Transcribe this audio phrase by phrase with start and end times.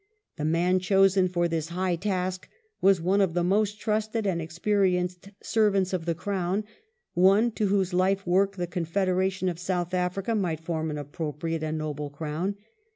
[0.33, 2.49] ^ The man chosen for this high task
[2.81, 6.63] was one of the most trusted and experienced servants of the Ci'own,
[7.13, 11.77] one to whose life work the confederation of South Africa might form an appropriate and
[11.77, 12.55] noble crown.